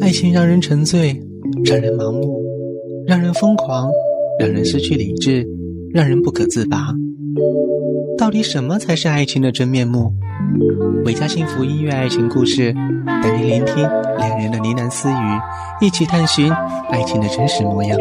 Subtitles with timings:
[0.00, 1.20] 爱情让人沉醉，
[1.64, 2.42] 让人盲目，
[3.06, 3.90] 让人疯狂，
[4.38, 5.46] 让人失去理智，
[5.92, 6.94] 让人不可自拔。
[8.16, 10.12] 到底什么才是爱情的真面目？
[11.04, 12.72] 维嘉幸福音乐爱情故事，
[13.22, 13.76] 带您聆听
[14.18, 15.14] 两人的呢喃私语，
[15.80, 16.52] 一起探寻
[16.90, 17.98] 爱情的真实模样。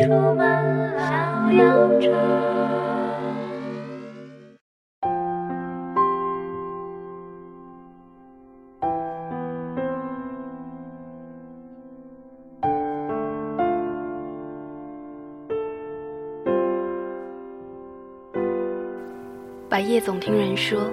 [19.74, 20.88] 白夜总听人说，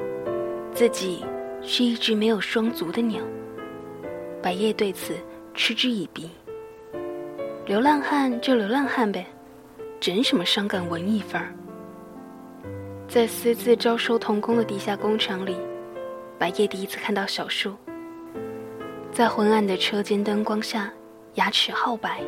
[0.72, 1.22] 自己
[1.60, 3.22] 是一只没有双足的鸟。
[4.42, 5.14] 白夜对此
[5.52, 6.30] 嗤之以鼻。
[7.66, 9.26] 流浪汉就流浪汉呗，
[10.00, 11.52] 整什么伤感文艺范儿？
[13.06, 15.58] 在私自招收童工的地下工厂里，
[16.38, 17.74] 白夜第一次看到小树，
[19.12, 20.90] 在昏暗的车间灯光下，
[21.34, 22.22] 牙齿皓白，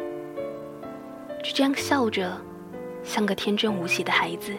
[1.42, 2.38] 就这样笑着，
[3.02, 4.52] 像个天真无邪的孩子。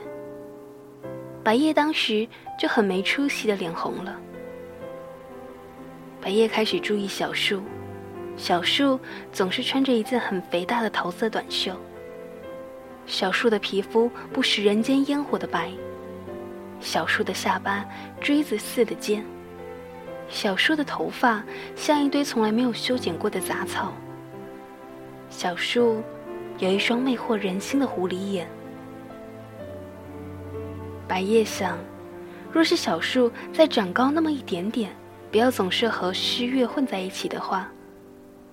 [1.44, 2.25] 白夜当时
[2.58, 4.17] 就很没出息的脸红了。
[6.22, 7.61] 白夜开始注意小树，
[8.38, 8.97] 小树
[9.31, 11.75] 总是穿着一件很肥大的桃色短袖。
[13.05, 15.69] 小树的皮肤不食人间烟火的白，
[16.80, 17.86] 小树的下巴
[18.21, 19.21] 锥子似的尖，
[20.30, 21.44] 小树的头发
[21.75, 23.91] 像一堆从来没有修剪过的杂草。
[25.30, 26.02] 小树
[26.59, 28.47] 有一双魅惑人心的狐狸眼。
[31.14, 31.78] 白夜想，
[32.52, 34.92] 若是小树再长高那么一点点，
[35.30, 37.70] 不要总是和诗月混在一起的话，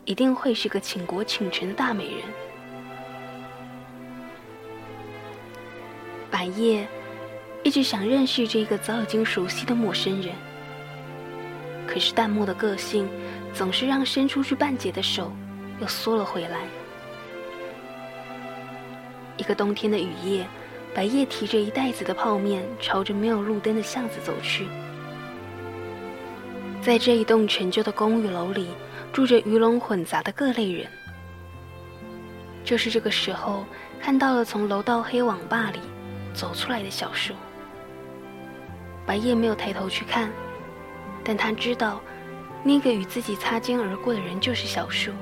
[0.04, 2.16] 一定会是个倾国倾城的大美人。
[6.30, 6.86] 白夜
[7.62, 10.34] 一直想认识这个早已经熟悉的陌生人，
[11.86, 13.08] 可是淡漠的个性
[13.54, 15.32] 总是让伸出去半截的手
[15.80, 16.58] 又缩了回来。
[19.38, 20.46] 一个冬天的雨夜。
[20.94, 24.66] 白夜提着一袋子的泡面，朝着没有路灯的巷子走去。
[26.82, 28.68] 在这一栋陈旧的公寓楼里，
[29.12, 30.86] 住着鱼龙混杂的各类人。
[32.64, 33.64] 就是这个时候，
[34.00, 35.78] 看到了从楼道黑网吧里
[36.34, 37.34] 走出来的小树。
[39.06, 40.30] 白夜没有抬头去看，
[41.22, 42.00] 但他知道，
[42.64, 45.12] 那个与自己擦肩而过的人就是小树。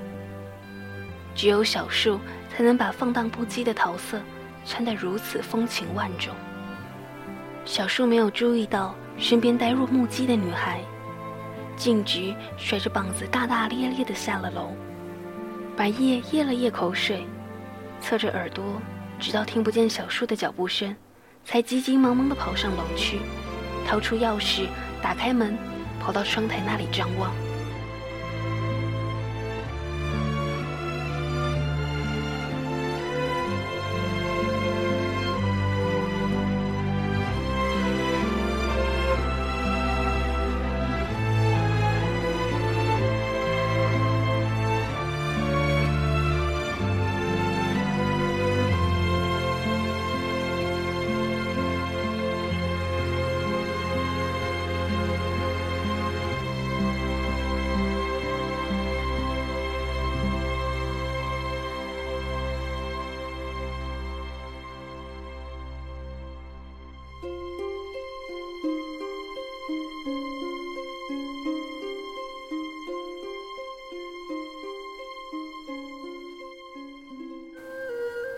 [1.34, 2.18] 只有小树
[2.50, 4.20] 才能把放荡不羁的桃色。
[4.68, 6.34] 穿得如此风情万种，
[7.64, 10.82] 小树没有注意到身边呆若木鸡的女孩，
[11.74, 14.74] 径直甩着膀子大大咧咧地下了楼。
[15.74, 17.26] 白夜咽了咽口水，
[18.02, 18.62] 侧着耳朵，
[19.18, 20.94] 直到听不见小树的脚步声，
[21.46, 23.20] 才急急忙忙地跑上楼去，
[23.86, 24.66] 掏出钥匙
[25.00, 25.56] 打开门，
[25.98, 27.32] 跑到窗台那里张望。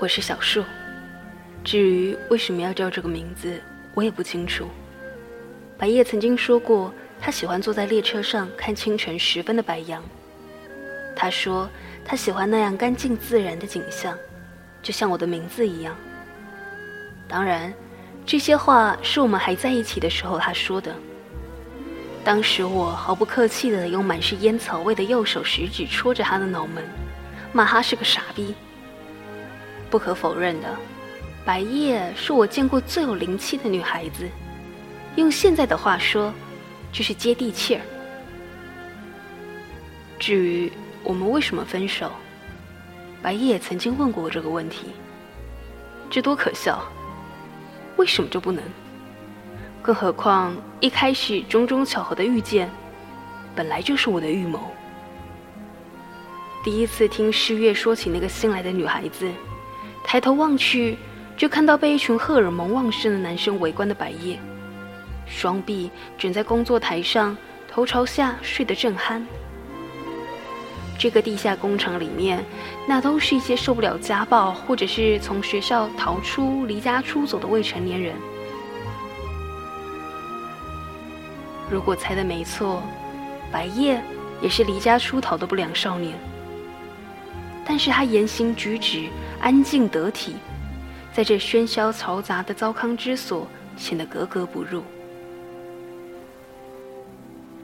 [0.01, 0.65] 我是小树，
[1.63, 3.61] 至于为什么要叫这个名字，
[3.93, 4.67] 我也不清楚。
[5.77, 6.91] 白夜曾经说过，
[7.21, 10.03] 他喜欢坐在列车上看清晨时分的白杨。
[11.15, 11.69] 他说
[12.03, 14.17] 他喜欢那样干净自然的景象，
[14.83, 15.95] 就像我的名字一样。
[17.29, 17.71] 当然，
[18.25, 20.95] 这些话是我们还在一起的时候他说的。
[22.25, 26.83] 当时我毫不客气地用满是烟草味的右手食指戳着他的脑门，
[27.53, 28.55] 骂他是个傻逼。
[29.91, 30.69] 不可否认的，
[31.45, 34.29] 白夜是我见过最有灵气的女孩子。
[35.17, 36.33] 用现在的话说，
[36.93, 37.81] 就是接地气儿。
[40.19, 40.71] 至于
[41.03, 42.13] 我们为什么分手，
[43.21, 44.87] 白夜曾经问过我这个问题。
[46.09, 46.81] 这多可笑！
[47.97, 48.63] 为什么就不能？
[49.83, 52.71] 更何况一开始种种巧合的遇见，
[53.55, 54.71] 本来就是我的预谋。
[56.63, 59.29] 第一次听诗月说起那个新来的女孩子。
[60.11, 60.99] 抬头望去，
[61.37, 64.41] 就看到被一群荷尔蒙旺盛的男生围观的白夜，
[65.25, 67.37] 双臂枕在工作台上，
[67.69, 69.23] 头朝下睡得正酣。
[70.99, 72.45] 这个地下工厂里面，
[72.89, 78.13] 那都是一些受不了家暴，或者是从学校逃出、离家出走的未成年人。
[81.71, 82.83] 如果猜的没错，
[83.53, 84.03] 白夜
[84.43, 86.19] 也是离家出逃的不良少年。
[87.65, 89.05] 但是他言行举止
[89.41, 90.37] 安静得体，
[91.13, 94.83] 在这喧嚣嘈杂的糟糠之所显得格格不入。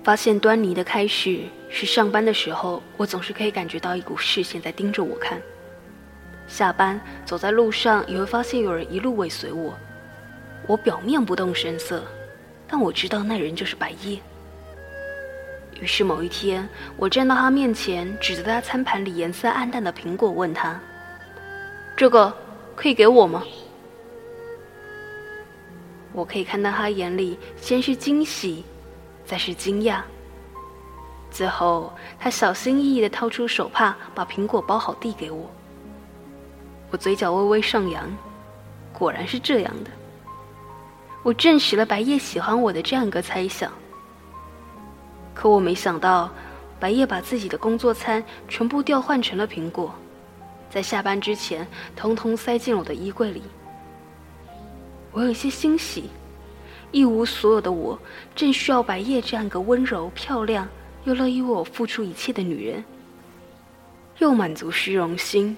[0.02, 5.40] 发现端倪的开始是上班的时候，我总是可以感觉到一股视线在盯着我看。
[6.46, 9.76] 下班走在路上，也会发现有人一路尾随我。
[10.68, 12.04] 我表面不动声色，
[12.68, 14.18] 但我知道那人就是白夜。
[15.80, 20.80] 于是某一天，我站到他面前，指着他餐盘里颜色暗淡的苹果，问他
[21.96, 22.32] ：“这个
[22.74, 23.42] 可以给我吗？”
[26.12, 28.64] 我可以看到他眼里先是惊喜。
[29.28, 30.02] 再是惊讶，
[31.32, 35.50] 最后他小心翼翼地掏出手帕，把苹果包好递给我。
[36.92, 38.08] 我嘴角微微上扬，
[38.92, 39.90] 果然是这样的。
[41.24, 43.72] 我证实了白夜喜欢我的这样一个猜想。
[45.34, 46.30] 可我没想到，
[46.78, 49.92] 白夜把自己的工作餐全部调换成了苹果，
[50.70, 53.42] 在下班之前，统统塞进了我的衣柜里。
[55.12, 56.10] 我有些欣喜。
[56.92, 57.98] 一无所有的我，
[58.34, 60.66] 正需要白夜这样一个温柔、漂亮
[61.04, 62.84] 又乐意为我付出一切的女人，
[64.18, 65.56] 又满足虚荣心，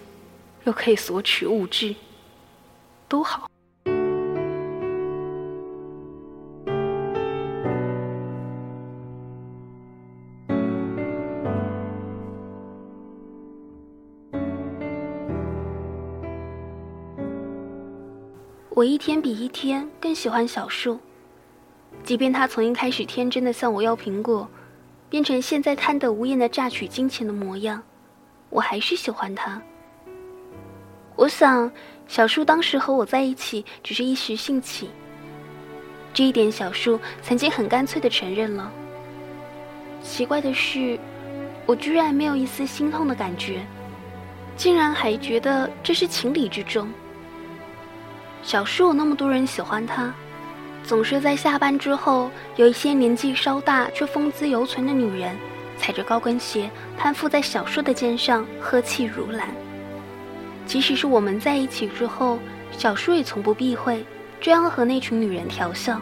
[0.65, 1.95] 又可以索取物质，
[3.09, 3.49] 都好。
[18.79, 21.01] 我一天比一天更喜欢小树。
[22.05, 24.49] 即便他从一开始天真的向我要苹果，
[25.11, 27.83] 变成现在贪得无厌的榨取金钱的模样，
[28.51, 29.61] 我还是喜欢他。
[31.17, 31.69] 我想，
[32.07, 34.89] 小树当时和我在一起只是一时兴起。
[36.15, 38.73] 这一点，小树曾经很干脆的承认了。
[40.05, 40.97] 奇怪的是，
[41.67, 43.61] 我居然没有一丝心痛的感觉，
[44.57, 46.89] 竟然还觉得这是情理之中。
[48.43, 50.13] 小树有那么多人喜欢他。
[50.85, 55.37] 总是在下班之后，有一些年纪稍大却风姿犹存的女人，
[55.77, 59.49] 踩着高跟鞋攀附在小树的肩上，呵气如兰。
[60.65, 62.39] 即使是我们在一起之后，
[62.71, 64.05] 小树也从不避讳
[64.41, 66.01] 这样和那群女人调笑。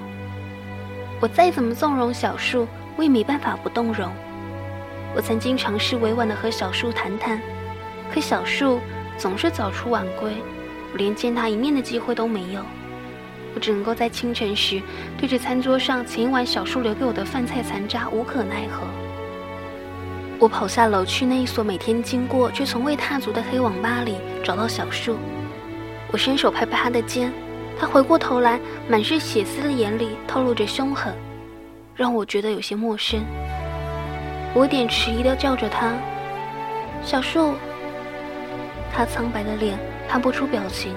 [1.20, 4.12] 我再怎么纵容小树，我也没办法不动容。
[5.16, 7.40] 我曾经尝试委婉的和小树谈谈，
[8.12, 8.78] 可小树
[9.16, 10.36] 总是早出晚归，
[10.96, 12.60] 连见他一面的机会都没有。
[13.54, 14.82] 我只能够在清晨时，
[15.16, 18.86] 对着餐桌上前一晚小树留给我的饭菜残渣无可奈何。
[20.38, 25.16] 我跑下楼去那一所每天经过却从未踏足的黑网吧里，找到小树。
[26.12, 27.32] 我伸手拍拍他的肩，
[27.80, 31.14] 他回过头来，满是血丝的眼里透露着凶狠，
[31.94, 33.24] 让我觉得有些陌生。
[34.52, 35.94] 我有点迟疑地叫着他
[37.02, 37.54] ：“小树。”
[38.92, 39.78] 他苍白的脸
[40.08, 40.94] 看不出表情，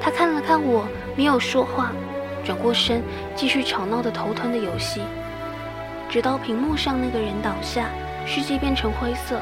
[0.00, 0.86] 他看了看我。
[1.16, 1.90] 没有说话，
[2.44, 3.02] 转过身
[3.34, 5.02] 继续吵闹的头疼的游戏，
[6.08, 7.90] 直到屏幕上那个人倒下，
[8.24, 9.38] 世界变成灰色。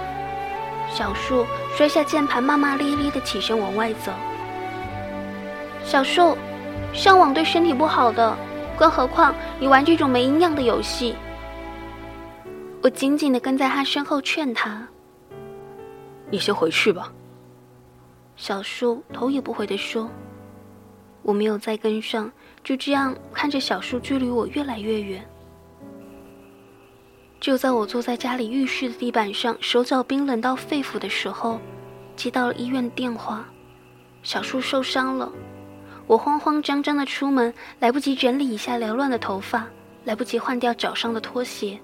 [0.91, 1.47] 小树
[1.77, 4.11] 摔下键盘，骂骂咧咧的起身往外走。
[5.85, 6.37] 小树，
[6.93, 8.37] 上网对身体不好的，
[8.77, 11.15] 更何况你玩这种没营养的游戏。
[12.83, 14.89] 我紧紧的跟在他身后劝他
[16.31, 17.13] ：“你先回去吧。”
[18.39, 20.09] 小树头也不回的说。
[21.23, 22.31] 我没有再跟上，
[22.63, 25.29] 就这样看着小树距离我越来越远。
[27.41, 31.61] 就在我坐在家里浴室的地板上，手脚冰冷到肺腑的时候，
[32.15, 33.45] 接到了医院的电话，
[34.23, 35.31] 小树受伤了。
[36.07, 39.67] 我慌慌张张的出门，来不及整理一下缭乱的头发，
[40.05, 41.79] 来不及换掉脚上的拖鞋。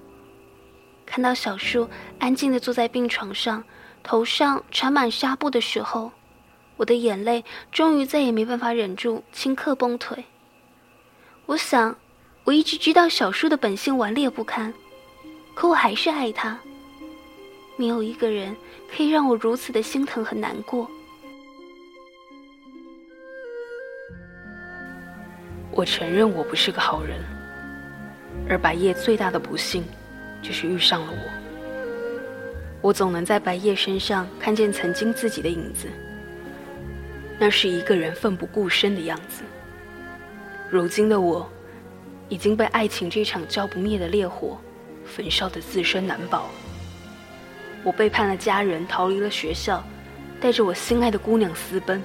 [1.05, 3.61] 看到小树安静的坐在病床上，
[4.01, 6.09] 头上缠满纱布的时候。
[6.77, 10.23] 我的眼泪终于再也没办法忍住，顷刻崩溃。
[11.45, 11.95] 我想，
[12.43, 14.73] 我一直知道小树的本性顽劣不堪，
[15.53, 16.59] 可我还是爱他。
[17.77, 18.55] 没有一个人
[18.89, 20.89] 可以让我如此的心疼和难过。
[25.71, 27.21] 我承认我不是个好人，
[28.49, 29.83] 而白夜最大的不幸，
[30.41, 31.45] 就是遇上了我。
[32.81, 35.87] 我总能在白夜身上看见曾经自己的影子。
[37.37, 39.43] 那是一个人奋不顾身的样子。
[40.69, 41.49] 如今的我，
[42.29, 44.57] 已经被爱情这场浇不灭的烈火
[45.05, 46.49] 焚烧的自身难保。
[47.83, 49.83] 我背叛了家人，逃离了学校，
[50.41, 52.01] 带着我心爱的姑娘私奔，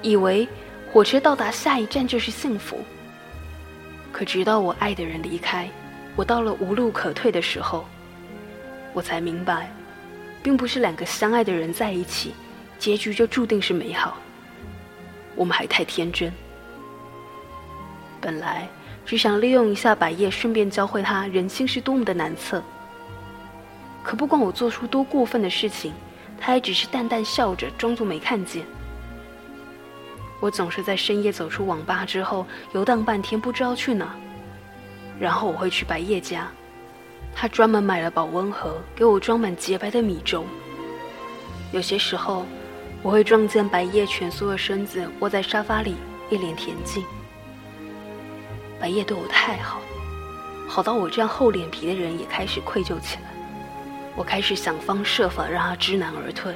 [0.00, 0.48] 以为
[0.90, 2.78] 火车到达下一站就是幸福。
[4.10, 5.68] 可直到我爱的人离开，
[6.16, 7.84] 我到了无路可退的时候，
[8.94, 9.70] 我才明白，
[10.42, 12.32] 并不是两个相爱的人在一起，
[12.84, 14.18] 结局就注定是美好。
[15.34, 16.30] 我们还太天真。
[18.20, 18.68] 本来
[19.06, 22.62] 只想利用一下百叶，顺便教会他人心是多么的难测。
[24.02, 25.94] 可不管我做出多过分的事情，
[26.38, 28.66] 他也只是淡淡笑着，装作没看见。
[30.38, 34.14] 我总是在深夜走出网吧之后游荡半天，不知道去哪。
[35.18, 36.50] 然后我会去白叶家，
[37.34, 40.44] 他专门买了保温盒给我装满洁白的米粥。
[41.72, 42.44] 有些时候，
[43.04, 45.94] 我会撞见白夜蜷缩的身子窝在沙发里，
[46.30, 47.04] 一脸恬静。
[48.80, 49.78] 白夜对我太好，
[50.66, 53.24] 好到我这样厚脸皮的人也开始愧疚起来。
[54.16, 56.54] 我开始想方设法让他知难而退。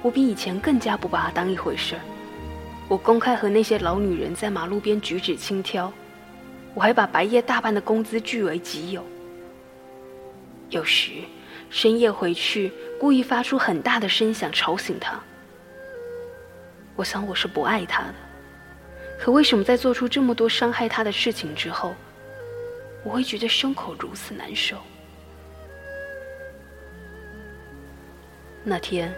[0.00, 2.00] 我比以前更加不把他当一回事儿。
[2.88, 5.92] 我公开和那些老女人在马路边举止轻佻。
[6.72, 9.04] 我还把白夜大半的工资据为己有。
[10.70, 11.10] 有时
[11.68, 15.20] 深夜回去，故意发出很大的声响吵醒他。
[17.00, 18.14] 我想我是不爱他的，
[19.18, 21.94] 可为什么在做出这么多伤害他的事情之后，
[23.02, 24.76] 我会觉得胸口如此难受？
[28.62, 29.10] 那天，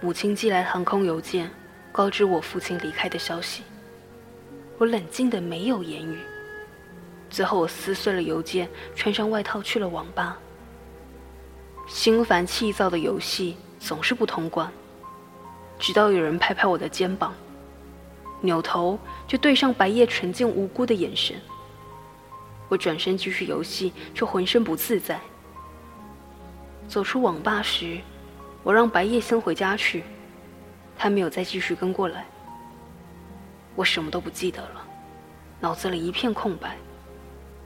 [0.00, 1.48] 母亲寄来航空邮件，
[1.92, 3.62] 告知我父亲离开的消息。
[4.76, 6.18] 我冷静的没有言语。
[7.30, 10.36] 最后，我撕碎了邮件，穿上外套去了网吧。
[11.86, 14.68] 心烦气躁的游戏总是不通关，
[15.80, 17.32] 直到有人拍拍我的肩膀，
[18.42, 21.34] 扭头就对上白夜纯净无辜的眼神。
[22.68, 25.18] 我转身继续游戏，却浑身不自在。
[26.86, 27.98] 走出网吧时。
[28.62, 30.04] 我让白夜先回家去，
[30.98, 32.26] 他没有再继续跟过来。
[33.74, 34.86] 我什么都不记得了，
[35.60, 36.76] 脑子里一片空白，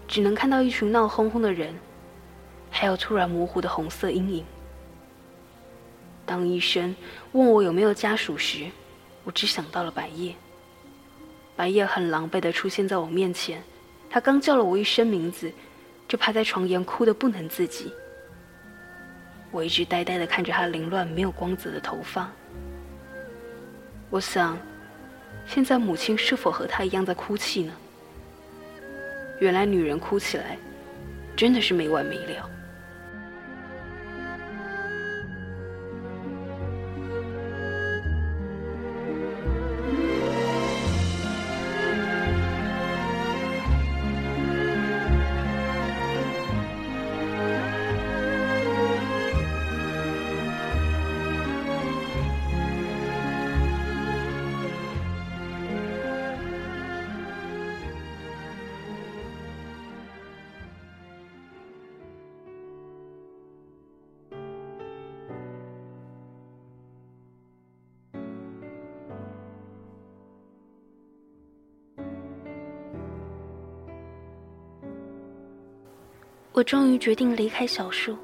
[0.06, 1.74] 只能看到一群闹哄哄的人，
[2.70, 4.44] 还有突然模糊的红色阴影。
[6.26, 6.94] 当医生
[7.32, 8.66] 问我有没有家属时，
[9.24, 10.34] 我只想到了白夜。
[11.56, 13.62] 白夜很狼狈的出现在我面前，
[14.10, 15.52] 他刚叫了我一声名字，
[16.08, 17.92] 就趴在床沿哭得不能自己。
[19.50, 22.28] 我一直呆呆的看着他凌乱、没有光泽的头发。
[24.10, 24.58] 我想，
[25.46, 27.72] 现在母亲是否和他一样在哭泣呢？
[29.40, 30.56] 原来女人哭起来，
[31.36, 32.50] 真的是没完没了。
[76.54, 78.16] 我终于决定离开小树。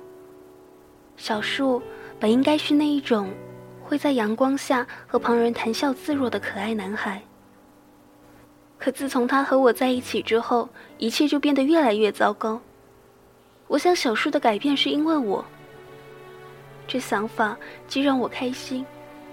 [1.16, 1.82] 小树
[2.20, 3.28] 本应该是那一种
[3.82, 7.20] 会在阳光下和旁人谈笑自若的可爱男孩，
[8.78, 12.60] 可自从他和我在一起之后，一切就变得越来越糟糕。
[13.66, 15.44] 我想小树的改变是因为我。
[16.86, 17.56] 这想法
[17.88, 18.86] 既让我开心，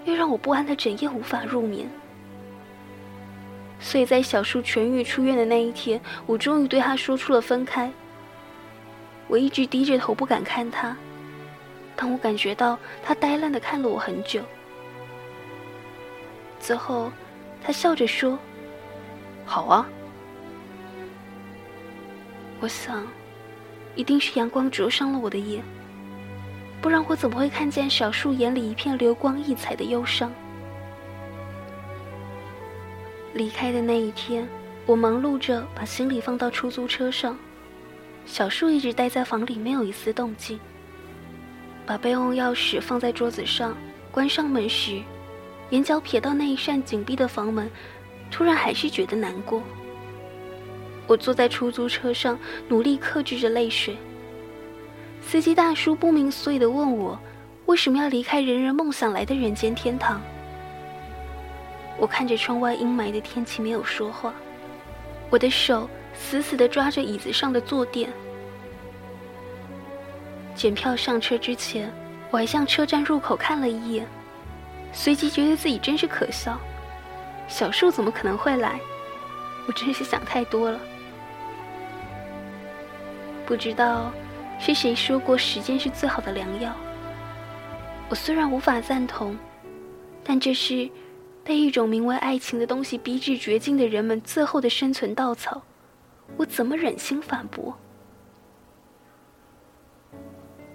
[0.06, 1.88] 又让我不安的整夜无法入眠。
[3.78, 7.92] 所以在小树痊愈出院的那一天，我终于对他说出了分开。
[9.28, 10.96] 我一直低着头不敢看他，
[11.94, 14.42] 当我感觉到他呆愣的看了我很久，
[16.58, 17.12] 最后，
[17.62, 18.38] 他笑着说
[19.44, 19.86] ：“好啊。”
[22.60, 23.06] 我想，
[23.94, 25.62] 一定是阳光灼伤了我的眼，
[26.80, 30.32] 不然我怎么会看见小树眼里一片流光溢彩的忧伤？
[33.34, 34.48] 离开的那一天，
[34.86, 37.38] 我忙碌着把行李放到出租车上。
[38.28, 40.60] 小树一直待在房里，没有一丝动静。
[41.86, 43.74] 把备用钥匙放在桌子上，
[44.12, 45.00] 关上门时，
[45.70, 47.68] 眼角瞥到那一扇紧闭的房门，
[48.30, 49.62] 突然还是觉得难过。
[51.06, 53.96] 我坐在出租车上，努力克制着泪水。
[55.22, 57.18] 司机大叔不明所以的问我，
[57.64, 60.20] 为什么要离开人人梦想来的人间天堂？
[61.96, 64.34] 我看着窗外阴霾的天气，没有说话。
[65.30, 65.88] 我的手。
[66.18, 68.10] 死死地抓着椅子上的坐垫。
[70.54, 71.90] 检票上车之前，
[72.30, 74.06] 我还向车站入口看了一眼，
[74.92, 76.58] 随即觉得自己真是可笑。
[77.46, 78.78] 小树怎么可能会来？
[79.66, 80.80] 我真是想太多了。
[83.46, 84.12] 不知道
[84.58, 86.74] 是谁说过时间是最好的良药。
[88.08, 89.36] 我虽然无法赞同，
[90.24, 90.90] 但这是
[91.44, 95.62] 被一种名为爱情的东西逼至绝境的人们最后的生存稻草。
[96.36, 97.76] 我怎么忍心反驳？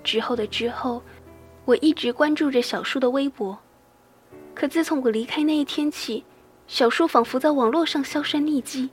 [0.03, 1.01] 之后的之后，
[1.63, 3.57] 我一直关注着小树的微博，
[4.53, 6.23] 可自从我离开那一天起。
[6.65, 8.89] 小树仿佛在网络上销声匿迹，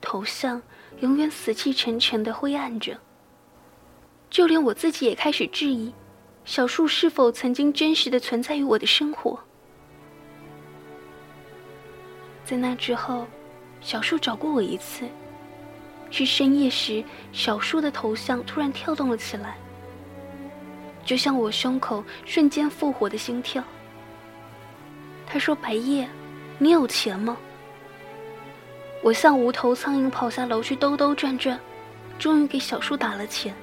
[0.00, 0.60] 头像
[1.00, 2.98] 永远死气沉沉的灰暗着。
[4.30, 5.92] 就连我自己也开始质疑，
[6.44, 9.38] 小树是否曾经真实的存在于我的生活。
[12.42, 13.26] 在那之后，
[13.80, 15.06] 小树找过我一次，
[16.10, 19.56] 是深夜时，小树的头像突然跳动了起来，
[21.04, 23.62] 就像我胸口瞬间复活的心跳。
[25.26, 26.08] 他说：“白夜。”
[26.58, 27.36] 你有钱吗？
[29.02, 31.60] 我像无头苍蝇跑下楼去兜兜转转，
[32.18, 33.54] 终于给小树打了钱。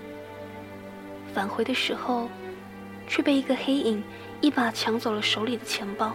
[1.33, 2.29] 返回的时候，
[3.07, 4.03] 却被一个黑影
[4.41, 6.13] 一把抢走了手里的钱包。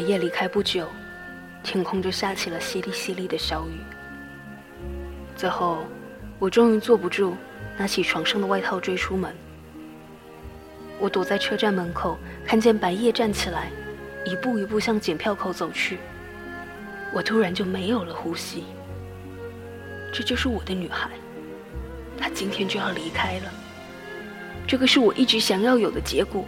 [0.00, 0.88] 百叶离开不久，
[1.62, 3.78] 天空就下起了淅沥淅沥的小雨。
[5.36, 5.84] 最后，
[6.38, 7.34] 我终于坐不住，
[7.76, 9.30] 拿起床上的外套追出门。
[10.98, 13.70] 我躲在车站门口，看见白夜站起来，
[14.24, 15.98] 一步一步向检票口走去。
[17.12, 18.64] 我突然就没有了呼吸。
[20.14, 21.10] 这就是我的女孩，
[22.18, 23.52] 她今天就要离开了。
[24.66, 26.46] 这个是我一直想要有的结果。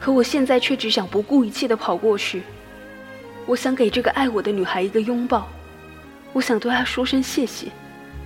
[0.00, 2.42] 可我现在却只想不顾一切的跑过去，
[3.46, 5.46] 我想给这个爱我的女孩一个拥抱，
[6.32, 7.68] 我想对她说声谢谢，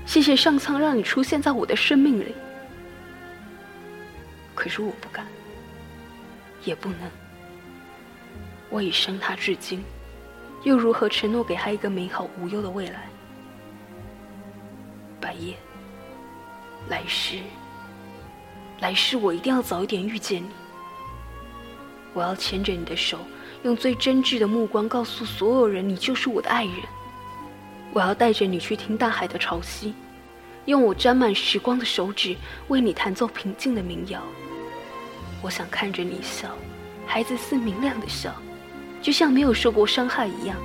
[0.07, 2.33] 谢谢上苍让你出现在我的生命里。
[4.55, 5.27] 可是我不敢，
[6.65, 6.99] 也不能。
[8.71, 9.83] 我已生她至今，
[10.63, 13.09] 又如何承诺给她一个美好无忧的未来？
[15.21, 15.57] 白夜，
[16.89, 17.39] 来世，
[18.79, 20.49] 来世我一定要早一点遇见你。
[22.15, 23.19] 我要牵着你的手，
[23.65, 26.75] 用最真挚的目光告诉所有人，你就是我的爱人。
[27.93, 29.93] 我要带着你去听大海的潮汐，
[30.65, 32.37] 用我沾满时光的手指
[32.69, 34.23] 为你弹奏平静的民谣。
[35.43, 36.49] 我想看着你笑，
[37.07, 38.33] 孩子似明亮的笑，
[39.03, 40.57] 就像没有受过伤害一样。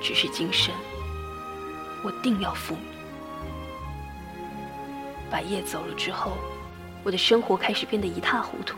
[0.00, 0.74] 只是今生，
[2.02, 2.94] 我定要负你。
[5.30, 6.36] 白夜走了之后，
[7.02, 8.76] 我的生活开始变得一塌糊涂。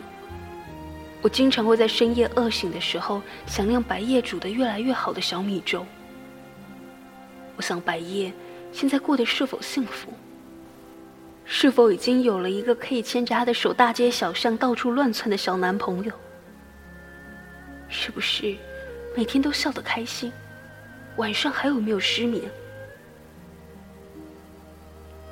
[1.27, 5.85] 我经常会在深夜饿醒的时候，想念白夜煮的越来越好的小米粥。
[7.57, 8.33] 我想白夜
[8.71, 10.13] 现在过得是否幸福？
[11.45, 16.13] 是否已经有了一个可以牵着他的手大街小巷到处乱窜的小男朋友？
[17.89, 18.55] 是不是
[19.17, 20.33] 每天都笑得开心？
[21.17, 22.45] 晚上还有没有失眠？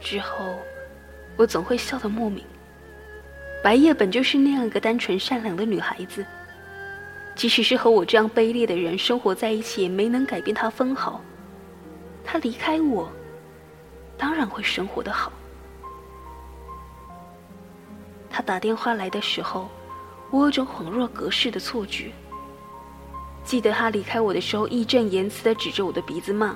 [0.00, 0.58] 之后，
[1.36, 2.44] 我总会笑得莫名。
[3.64, 6.22] 白夜本就是那样一个单纯善良的女孩子，
[7.34, 11.18] 即使是和我这样卑劣的人生活在一起，也没能改变她分毫。
[12.22, 13.10] 她离开我，
[14.18, 15.32] 当然会生活的好。
[18.28, 19.66] 他打电话来的时候，
[20.30, 22.12] 我有种恍若隔世的错觉。
[23.44, 26.54] 记得他离开我的时候，义正言辞的指着我的鼻子骂：“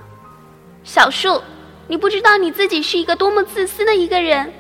[0.85, 1.41] 小树，
[1.87, 4.53] 你不知道你自己是一个多么自私的一个人，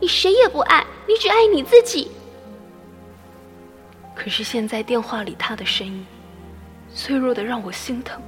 [0.00, 2.10] 你谁也不爱。”你只爱你自己。
[4.14, 6.06] 可是现在电话里他的声音，
[6.94, 8.20] 脆弱的让我心疼。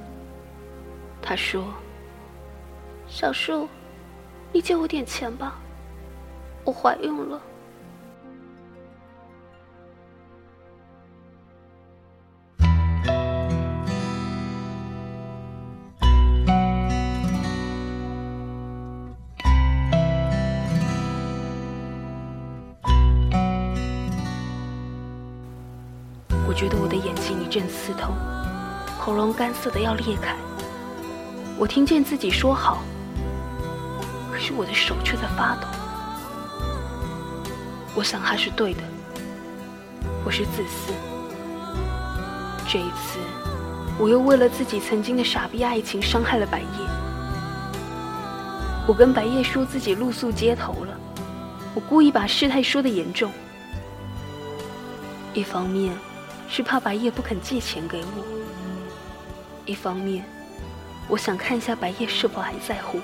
[1.21, 1.63] 他说
[3.07, 3.69] ：“小树，
[4.51, 5.59] 你借我点钱吧，
[6.63, 7.39] 我怀孕了。”
[26.61, 28.13] 觉得我的眼睛一阵刺痛，
[28.99, 30.35] 喉咙干涩的要裂开。
[31.57, 32.83] 我听见自己说好，
[34.31, 35.67] 可是我的手却在发抖。
[37.95, 38.81] 我想他是对的，
[40.23, 40.93] 我是自私。
[42.67, 43.17] 这一次，
[43.97, 46.67] 我又为了自己曾经的傻逼爱情伤害了白夜。
[48.87, 50.95] 我跟白夜说自己露宿街头了，
[51.73, 53.31] 我故意把事态说的严重。
[55.33, 55.97] 一方面
[56.53, 58.25] 是怕白夜不肯借钱给我，
[59.65, 60.25] 一方面
[61.07, 62.99] 我想看一下白夜是否还在乎。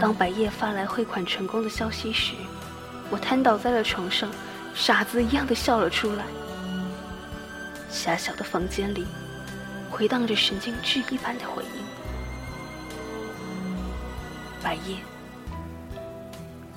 [0.00, 2.32] 当白夜发来汇款成功的消息时，
[3.10, 4.28] 我瘫倒在了床上，
[4.74, 6.24] 傻子一样的笑了出来。
[7.88, 9.06] 狭小的房间里，
[9.88, 11.84] 回荡着神经质一般的回音。
[14.60, 14.96] 白夜，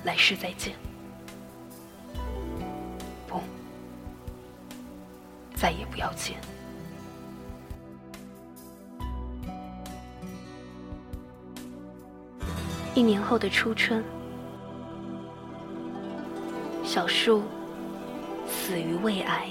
[0.04, 0.85] 来世再见。
[5.56, 6.36] 再也不要见。
[12.94, 14.04] 一年后的初春，
[16.84, 17.42] 小树
[18.46, 19.50] 死于胃癌。